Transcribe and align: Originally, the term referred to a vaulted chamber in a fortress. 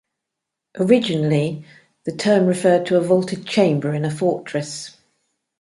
Originally, 0.79 1.63
the 2.05 2.11
term 2.11 2.47
referred 2.47 2.87
to 2.87 2.97
a 2.97 3.01
vaulted 3.01 3.45
chamber 3.45 3.93
in 3.93 4.03
a 4.03 4.09
fortress. 4.09 4.97